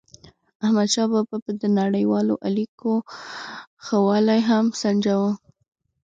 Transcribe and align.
احمدشاه 0.65 1.07
بابا 1.13 1.37
به 1.43 1.51
د 1.61 1.63
نړیوالو 1.79 2.35
اړیکو 2.47 2.91
ښه 3.83 3.97
والی 4.07 4.39
هم 4.49 4.65
سنجاوو. 4.81 5.31